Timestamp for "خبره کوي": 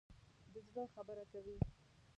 0.95-1.57